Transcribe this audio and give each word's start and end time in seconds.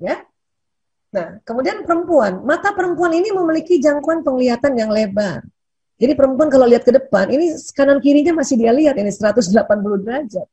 Ya. 0.00 0.24
Nah, 1.10 1.42
kemudian 1.44 1.84
perempuan, 1.84 2.40
mata 2.46 2.72
perempuan 2.72 3.12
ini 3.12 3.34
memiliki 3.34 3.82
jangkauan 3.82 4.24
penglihatan 4.24 4.72
yang 4.78 4.90
lebar. 4.94 5.42
Jadi 6.00 6.16
perempuan 6.16 6.48
kalau 6.48 6.64
lihat 6.64 6.86
ke 6.86 6.96
depan, 6.96 7.28
ini 7.28 7.52
kanan 7.76 8.00
kirinya 8.00 8.40
masih 8.40 8.56
dia 8.56 8.72
lihat 8.72 8.96
ini 8.96 9.12
180 9.12 9.52
derajat. 10.00 10.48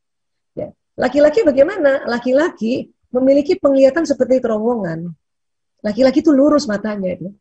Ya. 0.57 0.75
Laki-laki 0.99 1.47
bagaimana? 1.47 2.03
Laki-laki 2.03 2.91
memiliki 3.15 3.55
penglihatan 3.55 4.03
seperti 4.03 4.43
terowongan. 4.43 5.07
Laki-laki 5.85 6.19
itu 6.19 6.35
lurus 6.35 6.67
matanya 6.67 7.15
itu. 7.15 7.31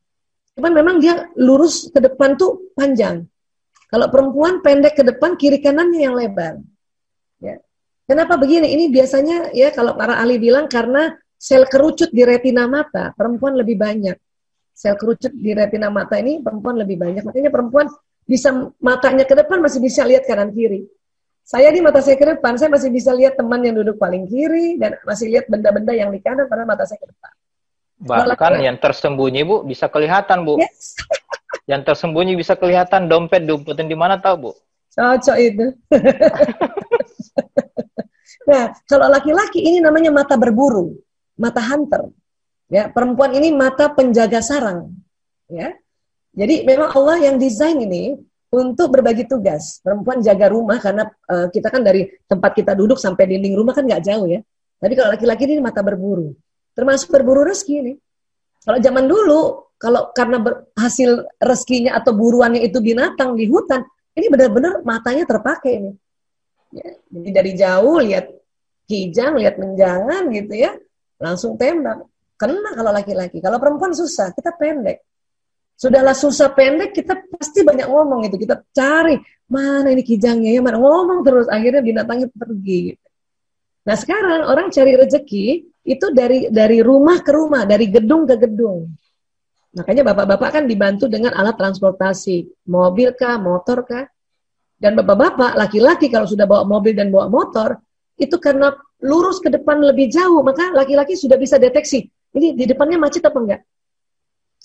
Cuman 0.54 0.72
memang 0.72 0.96
dia 1.02 1.26
lurus 1.34 1.90
ke 1.90 1.98
depan 1.98 2.38
tuh 2.38 2.70
panjang. 2.78 3.26
Kalau 3.90 4.06
perempuan 4.06 4.62
pendek 4.62 4.98
ke 4.98 5.02
depan, 5.02 5.34
kiri 5.34 5.58
kanannya 5.58 6.00
yang 6.06 6.14
lebar. 6.14 6.62
Ya. 7.42 7.58
Kenapa 8.06 8.38
begini? 8.38 8.70
Ini 8.70 8.84
biasanya 8.94 9.50
ya 9.50 9.74
kalau 9.74 9.98
para 9.98 10.14
ahli 10.22 10.38
bilang 10.38 10.70
karena 10.70 11.10
sel 11.36 11.68
kerucut 11.68 12.08
di 12.10 12.24
retina 12.24 12.64
mata 12.66 13.12
perempuan 13.12 13.54
lebih 13.54 13.76
banyak. 13.76 14.16
Sel 14.72 14.96
kerucut 14.96 15.32
di 15.32 15.52
retina 15.56 15.88
mata 15.88 16.20
ini 16.20 16.40
perempuan 16.40 16.80
lebih 16.80 17.00
banyak. 17.00 17.22
Makanya 17.24 17.52
perempuan 17.52 17.86
bisa 18.26 18.52
matanya 18.82 19.24
ke 19.24 19.32
depan 19.38 19.62
masih 19.62 19.80
bisa 19.80 20.02
lihat 20.02 20.26
kanan 20.26 20.50
kiri. 20.50 20.84
Saya 21.46 21.70
di 21.70 21.78
mata 21.78 22.02
saya 22.02 22.18
ke 22.18 22.26
depan, 22.26 22.58
saya 22.58 22.74
masih 22.74 22.90
bisa 22.90 23.14
lihat 23.14 23.38
teman 23.38 23.62
yang 23.62 23.78
duduk 23.78 24.02
paling 24.02 24.26
kiri 24.26 24.82
dan 24.82 24.98
masih 25.06 25.30
lihat 25.30 25.46
benda-benda 25.46 25.94
yang 25.94 26.10
di 26.10 26.18
kanan 26.18 26.50
pada 26.50 26.66
mata 26.66 26.82
saya 26.82 26.98
ke 26.98 27.06
depan. 27.06 27.32
Bahkan 27.96 28.52
Malah, 28.58 28.66
yang 28.66 28.76
tersembunyi 28.82 29.46
Bu 29.46 29.62
bisa 29.62 29.86
kelihatan 29.86 30.42
Bu. 30.42 30.58
Yes. 30.58 30.98
yang 31.70 31.86
tersembunyi 31.86 32.34
bisa 32.34 32.58
kelihatan 32.58 33.06
dompet 33.06 33.46
diumpetin 33.46 33.86
di 33.86 33.94
mana 33.94 34.18
tahu 34.18 34.50
Bu? 34.50 34.50
Cocok 34.90 35.36
itu. 35.38 35.66
nah, 38.50 38.74
kalau 38.90 39.06
laki-laki 39.06 39.62
ini 39.62 39.78
namanya 39.78 40.10
mata 40.10 40.34
berburu 40.34 41.05
mata 41.36 41.62
hunter. 41.62 42.10
Ya, 42.66 42.90
perempuan 42.90 43.30
ini 43.36 43.54
mata 43.54 43.86
penjaga 43.94 44.42
sarang. 44.42 44.90
Ya. 45.46 45.78
Jadi 46.36 46.66
memang 46.66 46.90
Allah 46.92 47.30
yang 47.30 47.38
desain 47.38 47.78
ini 47.78 48.18
untuk 48.50 48.90
berbagi 48.90 49.24
tugas. 49.30 49.78
Perempuan 49.80 50.20
jaga 50.20 50.50
rumah 50.50 50.82
karena 50.82 51.06
uh, 51.30 51.46
kita 51.48 51.70
kan 51.70 51.86
dari 51.86 52.10
tempat 52.26 52.52
kita 52.58 52.74
duduk 52.74 52.98
sampai 52.98 53.30
dinding 53.30 53.54
rumah 53.54 53.72
kan 53.72 53.86
nggak 53.86 54.02
jauh 54.02 54.26
ya. 54.26 54.42
Tapi 54.76 54.92
kalau 54.98 55.14
laki-laki 55.14 55.48
ini 55.48 55.62
mata 55.62 55.80
berburu. 55.80 56.34
Termasuk 56.76 57.08
berburu 57.08 57.46
rezeki 57.46 57.74
ini. 57.80 57.92
Kalau 58.66 58.78
zaman 58.82 59.06
dulu, 59.06 59.40
kalau 59.78 60.10
karena 60.12 60.42
hasil 60.76 61.24
rezekinya 61.38 61.96
atau 61.96 62.12
buruannya 62.12 62.60
itu 62.66 62.82
binatang 62.82 63.38
di 63.38 63.46
hutan, 63.46 63.86
ini 64.18 64.26
benar-benar 64.26 64.82
matanya 64.82 65.24
terpakai 65.24 65.72
ini. 65.80 65.92
Ya, 66.74 66.98
jadi 67.14 67.30
dari 67.30 67.52
jauh 67.54 67.96
lihat 68.02 68.26
kijang, 68.90 69.38
lihat 69.38 69.56
menjangan 69.56 70.28
gitu 70.34 70.54
ya 70.66 70.74
langsung 71.20 71.56
tembak. 71.56 72.04
Kena 72.36 72.76
kalau 72.76 72.92
laki-laki. 72.92 73.40
Kalau 73.40 73.56
perempuan 73.56 73.96
susah, 73.96 74.32
kita 74.36 74.52
pendek. 74.56 75.00
Sudahlah 75.76 76.16
susah 76.16 76.52
pendek, 76.52 76.92
kita 76.96 77.16
pasti 77.32 77.64
banyak 77.64 77.88
ngomong 77.88 78.28
itu. 78.28 78.36
Kita 78.40 78.60
cari 78.72 79.16
mana 79.48 79.88
ini 79.92 80.04
kijangnya 80.04 80.56
ya, 80.56 80.60
mana 80.60 80.76
ngomong 80.80 81.24
terus. 81.24 81.48
Akhirnya 81.48 81.80
binatangnya 81.80 82.28
pergi. 82.32 82.96
Nah 83.86 83.96
sekarang 83.96 84.50
orang 84.50 84.68
cari 84.68 84.92
rezeki 84.98 85.46
itu 85.86 86.06
dari 86.10 86.50
dari 86.50 86.82
rumah 86.82 87.22
ke 87.22 87.30
rumah, 87.30 87.62
dari 87.64 87.86
gedung 87.88 88.26
ke 88.26 88.34
gedung. 88.36 88.90
Makanya 89.76 90.02
bapak-bapak 90.12 90.48
kan 90.60 90.64
dibantu 90.64 91.06
dengan 91.06 91.36
alat 91.36 91.54
transportasi, 91.60 92.68
mobil 92.72 93.12
kah, 93.12 93.36
motor 93.36 93.84
kah. 93.84 94.08
Dan 94.76 94.96
bapak-bapak, 94.96 95.56
laki-laki 95.56 96.08
kalau 96.08 96.28
sudah 96.28 96.44
bawa 96.48 96.64
mobil 96.64 96.92
dan 96.96 97.12
bawa 97.12 97.28
motor, 97.28 97.80
itu 98.16 98.36
karena 98.40 98.72
lurus 99.04 99.42
ke 99.42 99.52
depan 99.52 99.80
lebih 99.82 100.08
jauh, 100.08 100.40
maka 100.40 100.72
laki-laki 100.72 101.18
sudah 101.18 101.36
bisa 101.36 101.60
deteksi. 101.60 102.08
Ini 102.36 102.56
di 102.56 102.64
depannya 102.64 102.96
macet 102.96 103.24
apa 103.24 103.38
enggak? 103.40 103.60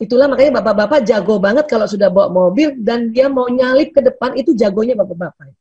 Itulah 0.02 0.26
makanya 0.26 0.64
bapak-bapak 0.64 1.06
jago 1.06 1.38
banget 1.38 1.70
kalau 1.70 1.86
sudah 1.86 2.10
bawa 2.10 2.32
mobil 2.32 2.73
dan 2.80 3.12
dia 3.12 3.28
mau 3.28 3.46
nyalip 3.46 3.94
ke 3.94 4.02
depan, 4.02 4.34
itu 4.34 4.56
jagonya 4.56 4.98
bapak-bapak. 4.98 5.52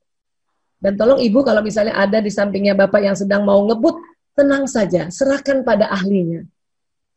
Dan 0.80 0.96
tolong 0.96 1.20
ibu 1.20 1.44
kalau 1.44 1.60
misalnya 1.60 1.92
ada 1.92 2.24
di 2.24 2.32
sampingnya 2.32 2.72
bapak 2.72 3.04
yang 3.04 3.12
sedang 3.12 3.44
mau 3.44 3.60
ngebut, 3.68 4.00
tenang 4.32 4.64
saja, 4.64 5.12
serahkan 5.12 5.60
pada 5.60 5.92
ahlinya. 5.92 6.46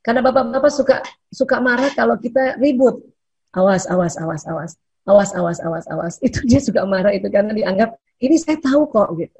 Karena 0.03 0.19
bapak-bapak 0.19 0.67
suka 0.67 1.00
suka 1.31 1.63
marah 1.63 1.88
kalau 1.95 2.19
kita 2.19 2.59
ribut. 2.59 3.00
Awas, 3.56 3.88
awas, 3.88 4.19
awas, 4.19 4.44
awas. 4.44 4.75
Awas, 5.07 5.31
awas, 5.31 5.59
awas, 5.63 5.85
awas. 5.88 6.13
Itu 6.27 6.44
dia 6.44 6.59
suka 6.59 6.83
marah 6.83 7.16
itu 7.16 7.27
karena 7.31 7.56
dianggap 7.56 7.95
ini 8.19 8.35
saya 8.35 8.59
tahu 8.59 8.88
kok 8.91 9.16
gitu. 9.16 9.39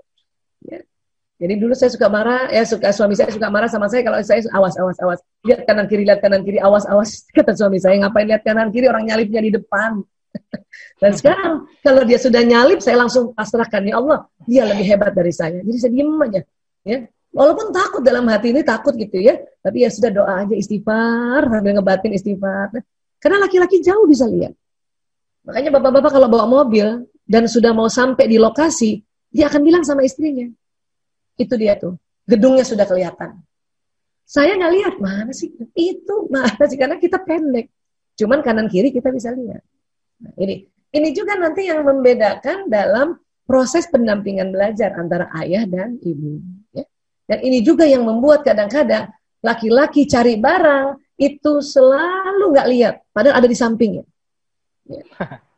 Jadi 1.44 1.60
dulu 1.60 1.76
saya 1.76 1.92
suka 1.92 2.08
marah, 2.08 2.48
ya 2.48 2.64
suka 2.64 2.96
suami 2.96 3.20
saya 3.20 3.28
suka 3.28 3.52
marah 3.52 3.68
sama 3.68 3.92
saya 3.92 4.00
kalau 4.08 4.16
saya 4.24 4.48
awas 4.56 4.80
awas 4.80 4.96
awas 5.04 5.20
lihat 5.44 5.68
kanan 5.68 5.92
kiri 5.92 6.08
lihat 6.08 6.24
kanan 6.24 6.40
kiri 6.48 6.56
awas 6.64 6.88
awas 6.88 7.20
kata 7.36 7.52
suami 7.52 7.84
saya 7.84 8.00
ngapain 8.00 8.32
lihat 8.32 8.48
kanan 8.48 8.72
kiri 8.72 8.88
orang 8.88 9.04
nyalipnya 9.04 9.44
di 9.44 9.52
depan. 9.52 10.00
Dan 11.04 11.12
sekarang 11.20 11.68
kalau 11.84 12.08
dia 12.08 12.16
sudah 12.16 12.40
nyalip 12.48 12.80
saya 12.80 13.04
langsung 13.04 13.36
pasrahkan 13.36 13.84
ya 13.84 14.00
Allah 14.00 14.24
dia 14.48 14.64
lebih 14.64 14.88
hebat 14.88 15.12
dari 15.12 15.36
saya. 15.36 15.60
Jadi 15.60 15.78
saya 15.84 15.92
diem 15.92 16.16
aja 16.24 16.42
ya. 16.88 16.98
Walaupun 17.34 17.76
takut 17.76 18.06
dalam 18.06 18.24
hati 18.30 18.54
ini 18.54 18.62
takut 18.62 18.94
gitu 18.94 19.18
ya, 19.18 19.36
tapi 19.60 19.84
ya 19.84 19.90
sudah 19.90 20.14
doa 20.14 20.46
aja 20.46 20.54
istighfar 20.54 21.50
sambil 21.50 21.76
ngebatin 21.76 22.14
istighfar. 22.14 22.72
Karena 23.18 23.42
laki-laki 23.42 23.82
jauh 23.82 24.06
bisa 24.06 24.30
lihat. 24.30 24.54
Makanya 25.44 25.76
bapak-bapak 25.76 26.12
kalau 26.14 26.30
bawa 26.30 26.46
mobil 26.46 27.10
dan 27.26 27.50
sudah 27.50 27.74
mau 27.74 27.90
sampai 27.90 28.30
di 28.30 28.38
lokasi, 28.38 29.02
dia 29.34 29.50
akan 29.50 29.66
bilang 29.66 29.82
sama 29.82 30.06
istrinya, 30.06 30.46
itu 31.38 31.54
dia 31.58 31.78
tuh. 31.78 31.98
Gedungnya 32.24 32.64
sudah 32.64 32.88
kelihatan. 32.88 33.40
Saya 34.24 34.56
nggak 34.56 34.74
lihat 34.74 34.96
mana 35.04 35.32
sih 35.36 35.52
itu 35.76 36.16
mana 36.32 36.64
sih 36.64 36.80
karena 36.80 36.96
kita 36.96 37.20
pendek. 37.20 37.68
Cuman 38.16 38.40
kanan 38.40 38.72
kiri 38.72 38.94
kita 38.94 39.12
bisa 39.12 39.36
lihat. 39.36 39.62
Nah, 40.24 40.34
ini 40.40 40.66
ini 40.94 41.10
juga 41.12 41.36
nanti 41.36 41.68
yang 41.68 41.84
membedakan 41.84 42.70
dalam 42.72 43.20
proses 43.44 43.90
pendampingan 43.92 44.54
belajar 44.54 44.96
antara 44.96 45.28
ayah 45.44 45.68
dan 45.68 46.00
ibu. 46.00 46.40
Ya. 46.72 46.86
Dan 47.28 47.40
ini 47.44 47.60
juga 47.66 47.84
yang 47.84 48.08
membuat 48.08 48.48
kadang-kadang 48.48 49.12
laki-laki 49.44 50.08
cari 50.08 50.40
barang 50.40 50.96
itu 51.20 51.60
selalu 51.60 52.56
nggak 52.56 52.70
lihat, 52.72 52.96
padahal 53.12 53.44
ada 53.44 53.48
di 53.50 53.58
sampingnya. 53.58 54.04
Ya. 54.88 55.04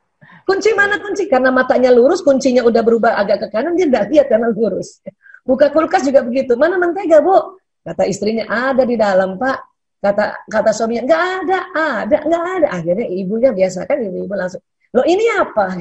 Kunci 0.45 0.77
mana 0.77 1.01
kunci? 1.01 1.25
Karena 1.25 1.49
matanya 1.49 1.89
lurus, 1.89 2.21
kuncinya 2.21 2.61
udah 2.61 2.81
berubah 2.85 3.17
agak 3.17 3.45
ke 3.45 3.47
kanan, 3.49 3.73
dia 3.73 3.89
nggak 3.89 4.13
lihat 4.13 4.29
karena 4.29 4.53
lurus. 4.53 5.01
Buka 5.45 5.69
kulkas 5.69 6.01
juga 6.01 6.25
begitu. 6.25 6.57
Mana 6.57 6.81
mentega, 6.81 7.21
Bu? 7.21 7.61
Kata 7.85 8.09
istrinya, 8.09 8.49
ada 8.49 8.81
di 8.81 8.97
dalam, 8.97 9.37
Pak. 9.37 9.57
Kata 10.01 10.49
kata 10.49 10.71
suaminya, 10.73 11.05
nggak 11.05 11.21
ada, 11.21 11.59
ada, 11.73 12.17
nggak 12.25 12.43
ada. 12.59 12.67
Akhirnya 12.73 13.05
ibunya 13.09 13.49
biasa 13.53 13.85
kan, 13.85 14.01
ibu-ibu 14.01 14.33
langsung, 14.33 14.61
lo 14.93 15.01
ini 15.05 15.25
apa? 15.33 15.77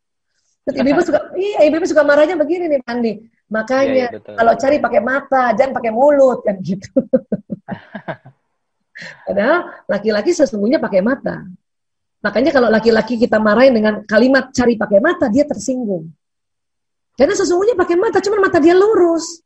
Terus 0.64 0.76
ibu-ibu 0.76 1.00
suka, 1.04 1.20
iya 1.36 1.68
ibu-ibu 1.68 1.86
suka 1.88 2.04
marahnya 2.04 2.36
begini 2.40 2.68
nih, 2.72 2.80
Pandi. 2.80 3.12
Makanya 3.52 3.92
ya, 3.92 4.08
ya, 4.16 4.20
kalau 4.32 4.52
cari 4.56 4.80
pakai 4.80 5.00
mata, 5.04 5.52
jangan 5.52 5.72
pakai 5.76 5.92
mulut 5.92 6.40
kan 6.40 6.56
gitu. 6.64 6.88
Padahal 9.28 9.84
laki-laki 9.88 10.32
sesungguhnya 10.32 10.80
pakai 10.80 11.04
mata. 11.04 11.44
Makanya 12.22 12.50
kalau 12.54 12.70
laki-laki 12.70 13.18
kita 13.18 13.42
marahin 13.42 13.74
dengan 13.74 14.06
kalimat 14.06 14.54
cari 14.54 14.78
pakai 14.78 15.02
mata, 15.02 15.26
dia 15.26 15.42
tersinggung. 15.42 16.06
Karena 17.12 17.34
sesungguhnya 17.36 17.76
pakai 17.76 17.96
mata, 18.00 18.18
cuma 18.24 18.40
mata 18.40 18.56
dia 18.56 18.72
lurus. 18.72 19.44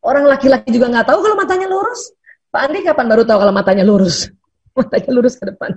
Orang 0.00 0.24
laki-laki 0.24 0.70
juga 0.70 0.88
nggak 0.88 1.06
tahu 1.10 1.18
kalau 1.20 1.36
matanya 1.36 1.66
lurus. 1.66 2.14
Pak 2.50 2.60
Andi 2.66 2.80
kapan 2.82 3.06
baru 3.10 3.22
tahu 3.26 3.38
kalau 3.42 3.54
matanya 3.54 3.84
lurus? 3.84 4.30
matanya 4.78 5.10
lurus 5.10 5.34
ke 5.36 5.44
depan. 5.50 5.70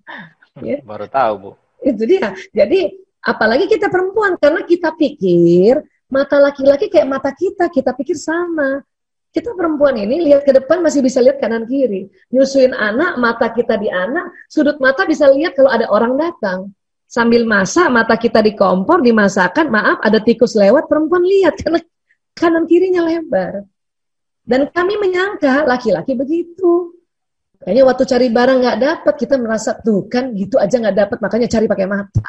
ya? 0.68 0.82
Baru 0.82 1.06
tahu, 1.06 1.32
Bu. 1.38 1.50
Itu 1.80 2.02
dia. 2.04 2.34
Jadi, 2.50 2.90
apalagi 3.22 3.70
kita 3.70 3.86
perempuan, 3.88 4.34
karena 4.36 4.66
kita 4.66 4.92
pikir 4.98 5.80
mata 6.10 6.36
laki-laki 6.42 6.90
kayak 6.90 7.08
mata 7.08 7.30
kita, 7.30 7.70
kita 7.70 7.94
pikir 7.94 8.18
sama. 8.18 8.82
Kita 9.34 9.50
perempuan 9.50 9.98
ini 9.98 10.30
lihat 10.30 10.46
ke 10.46 10.54
depan 10.54 10.78
masih 10.78 11.02
bisa 11.02 11.18
lihat 11.18 11.42
kanan 11.42 11.66
kiri. 11.66 12.06
Nyusuin 12.30 12.70
anak, 12.70 13.18
mata 13.18 13.50
kita 13.50 13.74
di 13.74 13.90
anak, 13.90 14.30
sudut 14.46 14.78
mata 14.78 15.02
bisa 15.10 15.26
lihat 15.26 15.58
kalau 15.58 15.74
ada 15.74 15.90
orang 15.90 16.14
datang 16.14 16.70
sambil 17.04 17.46
masak 17.46 17.86
mata 17.92 18.18
kita 18.18 18.42
di 18.42 18.56
kompor 18.58 19.04
dimasakkan 19.04 19.70
maaf 19.70 20.02
ada 20.02 20.18
tikus 20.18 20.58
lewat 20.58 20.90
perempuan 20.90 21.22
lihat 21.22 21.54
karena 21.62 21.80
kanan 22.34 22.64
kirinya 22.66 23.06
lebar. 23.06 23.64
Dan 24.44 24.68
kami 24.68 25.00
menyangka 25.00 25.64
laki-laki 25.64 26.12
begitu. 26.12 26.92
Kayaknya 27.64 27.82
waktu 27.88 28.04
cari 28.04 28.28
barang 28.28 28.58
nggak 28.60 28.78
dapat 28.82 29.14
kita 29.16 29.40
merasa 29.40 29.72
tuh 29.80 30.04
kan 30.04 30.36
gitu 30.36 30.60
aja 30.60 30.76
nggak 30.76 30.96
dapat 31.00 31.18
makanya 31.24 31.48
cari 31.48 31.64
pakai 31.64 31.86
mata. 31.88 32.28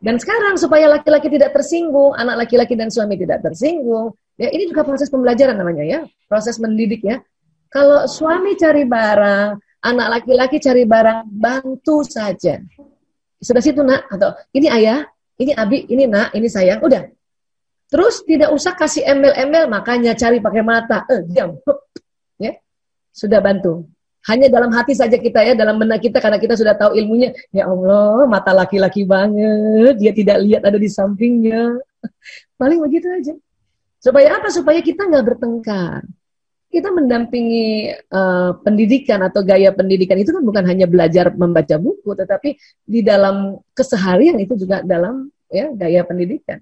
Dan 0.00 0.16
sekarang 0.16 0.56
supaya 0.56 0.88
laki-laki 0.88 1.28
tidak 1.28 1.52
tersinggung 1.52 2.16
anak 2.16 2.48
laki-laki 2.48 2.76
dan 2.80 2.88
suami 2.88 3.20
tidak 3.20 3.44
tersinggung 3.44 4.16
ya 4.40 4.48
ini 4.48 4.72
juga 4.72 4.88
proses 4.88 5.12
pembelajaran 5.12 5.56
namanya 5.56 5.84
ya 5.84 6.00
proses 6.24 6.56
mendidik 6.56 7.04
ya. 7.04 7.20
Kalau 7.68 8.08
suami 8.08 8.56
cari 8.56 8.88
barang 8.88 9.60
anak 9.84 10.08
laki-laki 10.16 10.56
cari 10.64 10.88
barang 10.88 11.28
bantu 11.28 12.00
saja 12.08 12.56
sudah 13.44 13.60
situ 13.60 13.84
nak 13.84 14.08
atau 14.08 14.32
ini 14.56 14.72
ayah, 14.72 15.04
ini 15.36 15.52
abi, 15.52 15.84
ini 15.92 16.08
nak, 16.08 16.32
ini 16.32 16.48
sayang, 16.48 16.80
udah. 16.80 17.04
Terus 17.92 18.24
tidak 18.24 18.50
usah 18.50 18.72
kasih 18.72 19.04
embel-embel, 19.04 19.68
makanya 19.68 20.16
cari 20.16 20.40
pakai 20.40 20.64
mata, 20.64 21.04
eh 21.12 21.20
diam, 21.28 21.60
ya. 22.40 22.56
sudah 23.12 23.38
bantu. 23.44 23.84
Hanya 24.24 24.48
dalam 24.48 24.72
hati 24.72 24.96
saja 24.96 25.20
kita 25.20 25.44
ya, 25.44 25.52
dalam 25.52 25.76
benak 25.76 26.00
kita 26.00 26.16
karena 26.16 26.40
kita 26.40 26.56
sudah 26.56 26.72
tahu 26.72 26.96
ilmunya. 26.96 27.36
Ya 27.52 27.68
Allah, 27.68 28.24
mata 28.24 28.56
laki-laki 28.56 29.04
banget, 29.04 30.00
dia 30.00 30.16
tidak 30.16 30.40
lihat 30.40 30.64
ada 30.64 30.80
di 30.80 30.88
sampingnya. 30.88 31.76
Paling 32.56 32.80
begitu 32.80 33.04
aja. 33.12 33.36
Supaya 34.00 34.40
apa? 34.40 34.48
Supaya 34.48 34.80
kita 34.80 35.04
nggak 35.04 35.24
bertengkar. 35.28 36.08
Kita 36.74 36.90
mendampingi 36.90 37.94
uh, 38.10 38.58
pendidikan 38.66 39.22
atau 39.22 39.46
gaya 39.46 39.70
pendidikan 39.70 40.18
itu 40.18 40.34
kan 40.34 40.42
bukan 40.42 40.66
hanya 40.66 40.90
belajar 40.90 41.30
membaca 41.30 41.78
buku, 41.78 42.18
tetapi 42.18 42.58
di 42.82 42.98
dalam 43.06 43.62
keseharian 43.70 44.34
itu 44.42 44.58
juga 44.58 44.82
dalam 44.82 45.30
ya 45.46 45.70
gaya 45.70 46.02
pendidikan. 46.02 46.58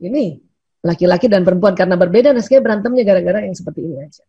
Ini 0.00 0.40
laki-laki 0.80 1.28
dan 1.28 1.44
perempuan 1.44 1.76
karena 1.76 2.00
berbeda, 2.00 2.32
nah 2.32 2.40
berantemnya 2.40 3.04
gara-gara 3.04 3.44
yang 3.44 3.52
seperti 3.52 3.84
ini 3.84 4.00
aja. 4.00 4.24